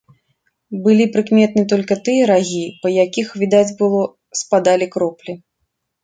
Былі 0.85 1.05
прыкметны 1.17 1.63
толькі 1.73 1.97
тыя 2.07 2.23
рагі, 2.31 2.61
па 2.85 2.91
якіх, 3.05 3.27
відаць 3.41 3.75
было, 3.83 4.01
спадалі 4.41 4.87
кроплі. 4.97 5.37